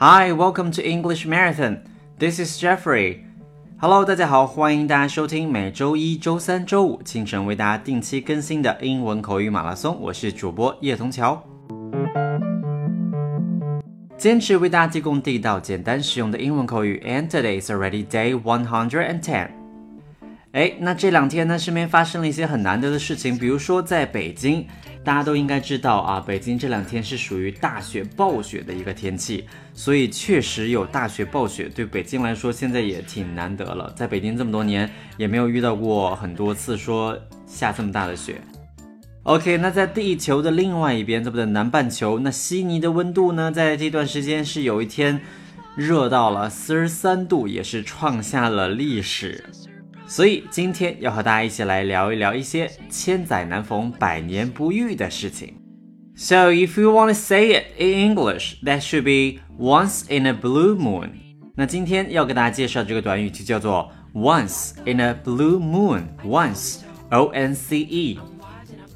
[0.00, 1.80] Hi, welcome to English Marathon.
[2.20, 3.24] This is Jeffrey.
[3.80, 10.00] Hello，大家好，欢迎大家收听每周一周三、周五清晨为大家定期更新的英文口语马拉松。
[10.00, 11.42] 我是主播叶童桥，
[14.16, 17.02] 坚持为大家提供地道、简单、实用的英文口语。
[17.04, 19.57] And today is already day one hundred and ten.
[20.52, 24.66] 哎，那这两天呢，身边发生了一些很难得的事情，比如说在北京，
[25.04, 33.92] 大家都应该知道啊，北京这两天是属于大雪暴雪的一个天气，所以确实有大雪暴雪，对北京来说现在也挺难得了。
[33.94, 38.40] 在北京这么多年，也没有遇到过很多次说下这么大的雪。
[39.24, 45.20] OK，那在地球的另外一边，这不的南半球，那悉尼的温度呢，在这段时间是有一天
[45.76, 49.44] 热到了四十三度，也是创下了历史。
[50.07, 55.55] 所以今天要和大家一起来聊一聊一些千载难逢、百年不遇的事情。
[56.15, 60.75] So if you want to say it in English, that should be once in a blue
[60.77, 61.09] moon。
[61.55, 68.19] 那今天要给大家介绍这个短语就叫做 once in a blue moon。Once, O N C E,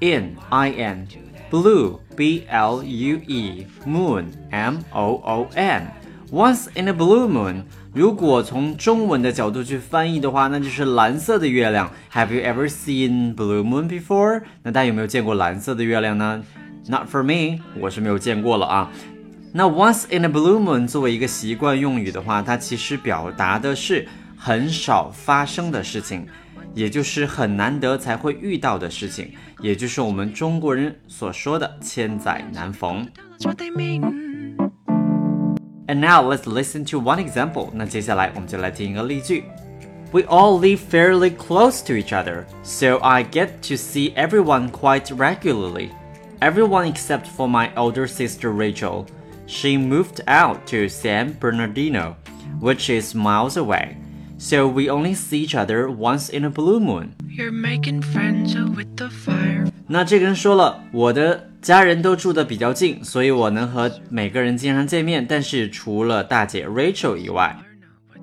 [0.00, 1.06] in I N,
[1.50, 7.64] blue B L U E, moon M O O N。Once in a blue moon，
[7.99, 11.91] 如果从中文的角度去翻译的话，那就是蓝色的月亮。
[12.13, 14.41] Have you ever seen blue moon before？
[14.63, 16.41] 那大家有没有见过蓝色的月亮呢
[16.87, 18.89] ？Not for me，我是没有见过了啊。
[19.51, 26.25] 那 once in a blue moon 作为一个习惯用语的话，它其实表达的是很少发生的事情，
[26.73, 33.05] 也就是很难得才会遇到的事情，也就是我们中国人所说的千载难逢。
[35.88, 37.70] And now let's listen to one example.
[37.72, 39.44] 那接下来我们就来听一个例句。
[40.12, 45.90] We all live fairly close to each other, so I get to see everyone quite regularly.
[46.40, 49.06] Everyone except for my older sister Rachel.
[49.46, 52.16] She moved out to San Bernardino,
[52.60, 53.96] which is miles away.
[54.38, 57.14] So we only see each other once in a blue moon.
[57.26, 59.57] You're making friends with the fire.
[59.91, 65.25] 那这个人说了，我的家人都住的比较近，所以我能和每个人经常见面。
[65.27, 67.57] 但是除了大姐 Rachel 以外，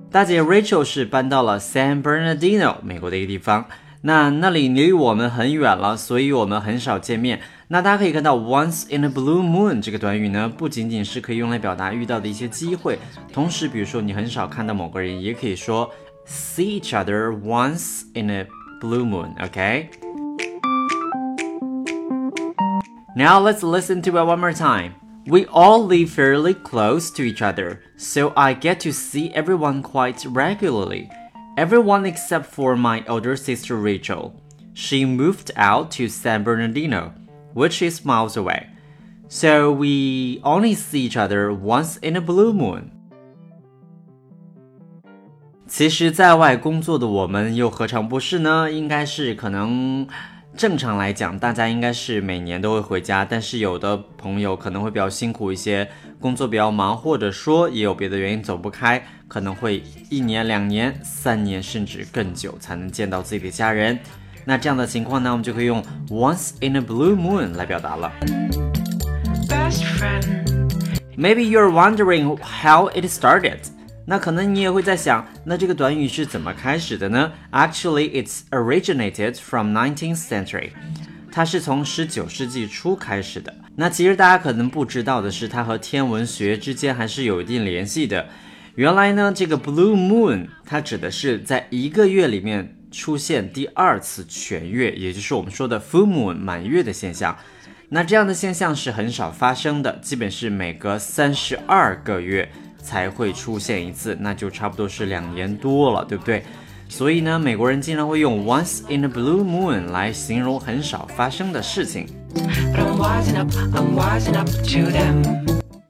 [0.09, 3.67] 大姐 Rachel 是搬到了 San Bernardino 美国的一个地方，
[4.03, 7.41] 那那里离我们很远了，所以我们很少见面。
[7.67, 12.97] 那大家可以看到 once in a blue moon 这个短语呢，不仅仅是可以用来表达遇到的一些机会，
[13.33, 15.91] 同时比如说你很少看到某个人，也可以说
[16.29, 18.47] see each other once in a
[18.81, 19.31] blue moon。
[19.45, 20.06] OK。
[23.16, 24.96] Now let's listen to it one more time.
[25.28, 30.26] We all live fairly close to each other, so I get to see everyone quite
[30.26, 31.10] regularly.
[31.58, 34.34] Everyone except for my older sister Rachel.
[34.74, 37.14] She moved out to San Bernardino,
[37.54, 38.70] which is miles away.
[39.28, 42.92] So we only see each other once in a blue moon.
[45.68, 48.72] 其实，在外工作的我们又何尝不是呢？
[48.72, 50.08] 应该是可能
[50.57, 55.87] 正常来讲，大家应该是每年都会回家，但是有的朋友可能会比较辛苦一些，
[56.19, 63.99] 工作比较忙，或者说也有别的原因走不开，可能会一年、两年、三年甚至更久才能见到自己的家人。
[64.47, 68.11] 那这样的情况呢，我们就可以用 once in a blue moon 来表达了。
[71.19, 73.59] Maybe you're wondering how it started.
[74.09, 80.71] 那可能你也会在想，那这个短语是怎么开始的呢？Actually, it's originated from 19th century.
[81.33, 83.53] 它是从19世纪初开始的。
[83.75, 88.29] 那其实大家可能不知道的是，它和天文学之间还是有一定联系的。
[88.77, 97.37] 原来呢，这个 blue moon 它指的是在一个月里面出现第二次全月，也就是我们说的 full moon 满月的现象。
[97.89, 102.49] 那这样的现象是很少发生的，基本是每隔三十二个月。
[102.86, 106.44] 才会出现一次，那就差不多是两年多了，对不对？
[106.90, 112.06] 所以呢，美国人经常会用 once in a blue moon 来形容很少发生的事情。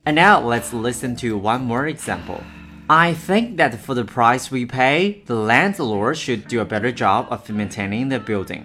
[0.04, 2.42] And now let's listen to one more example.
[2.88, 7.28] I think that for the price we pay, the landlord should do a better job
[7.30, 8.64] of maintaining the building.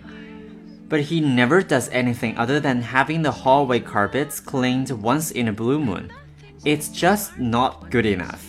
[0.89, 5.53] But he never does anything other than having the hallway carpets cleaned once in a
[5.53, 6.11] blue moon.
[6.65, 8.41] It's just not good enough。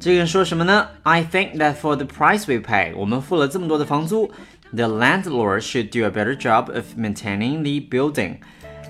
[0.00, 0.88] 这个人说什么呢？
[1.02, 4.30] I think that for the price we pay，我们付了这么多的房租，
[4.72, 8.36] the landlord should do a better job of maintaining the building。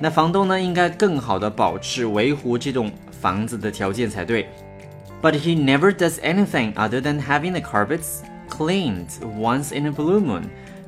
[0.00, 4.48] 那房东呢，应该更好的保持维护这栋房子的条件才对。
[5.20, 9.08] But he never does anything other than having the carpets cleaned
[9.38, 10.42] once in a blue moon。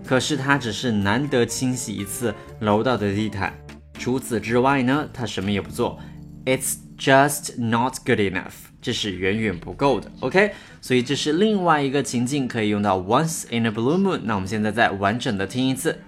[0.06, 3.52] 可是他只是难得清洗一次楼道的地毯，
[3.94, 5.98] 除此之外呢，他什么也不做。
[6.44, 10.10] It's just not good enough，这是远远不够的。
[10.20, 14.20] OK，所以这是另外一个情境可以用到 once in a blue moon。
[14.25, 15.98] 那我们现在再完整的听一次。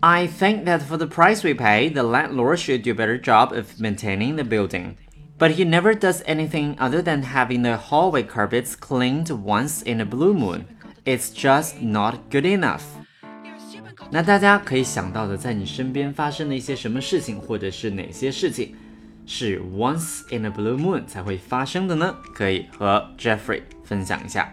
[0.00, 3.52] I think that for the price we pay, the landlord should do a better job
[3.54, 4.96] of maintaining the building.
[5.38, 10.04] But he never does anything other than having the hallway carpets cleaned once in a
[10.04, 10.66] blue moon.
[11.04, 12.82] It's just not good enough.
[14.09, 18.73] 那大家可以想到的，在你身边发生的一些什么事情，或者是哪些事情，
[19.25, 22.15] 是 once in a blue moon 才会发生的呢？
[22.33, 24.49] 可以和 Jeffrey 分享一下。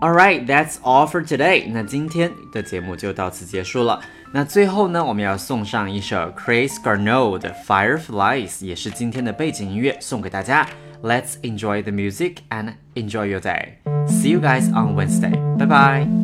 [0.00, 1.68] All right, that's all for today.
[1.70, 4.00] 那今天的节目就到此结束了。
[4.32, 10.68] 那最后呢，我们要送上一首 Chris Garneau 的 Fireflies，也是今天的背景音乐，送给大家。
[11.02, 13.78] Let's enjoy the music and enjoy your day.
[14.06, 15.32] See you guys on Wednesday.
[15.56, 16.17] Bye bye.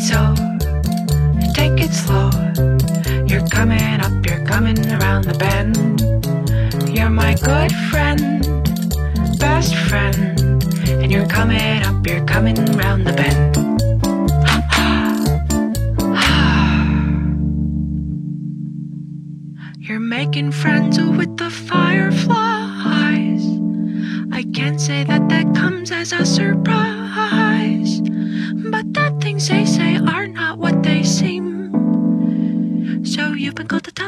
[0.00, 0.34] So
[1.52, 2.30] take it slow.
[3.26, 6.00] You're coming up, you're coming around the bend.
[6.88, 8.40] You're my good friend,
[9.38, 10.40] best friend,
[10.88, 13.49] and you're coming up, you're coming around the bend.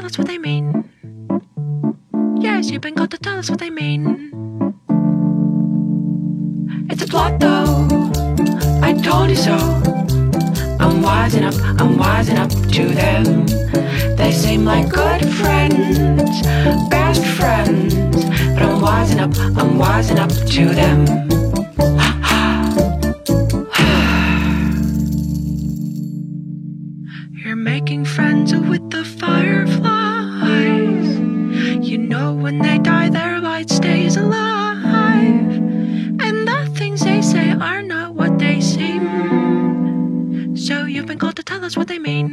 [0.03, 0.67] Tell us what they mean.
[2.41, 4.03] Yes, you've been called to tell us what they mean.
[6.91, 7.87] It's a plot though.
[8.83, 9.55] I told you so.
[10.83, 13.47] I'm wising up, I'm wising up to them.
[14.17, 16.43] They seem like good friends,
[16.91, 17.95] best friends.
[18.55, 21.42] But I'm wising up, I'm wising up to them.
[27.73, 31.09] Making friends with the fireflies.
[31.89, 35.53] You know when they die, their light stays alive.
[36.27, 39.05] And the things they say are not what they seem.
[40.55, 42.29] So you've been called to tell us what they mean.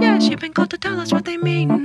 [0.00, 1.75] Yes, you've been called to tell us what they mean.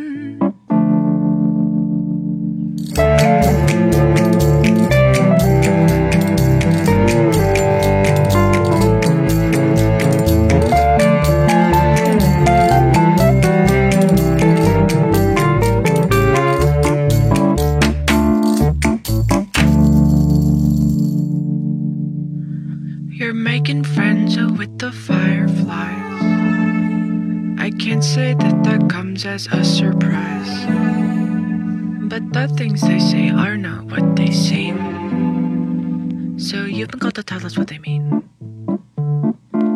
[29.32, 30.66] As a surprise.
[32.12, 34.78] But the things they say are not what they seem.
[36.38, 38.28] So you've been called to tell us what they mean.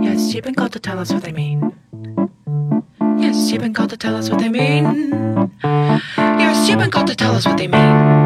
[0.04, 1.72] Yes, you've been called to tell us what they mean.
[3.18, 4.84] Yes, you've been called to tell us what they mean.
[5.63, 8.25] Yes, you've been called to tell us what they mean.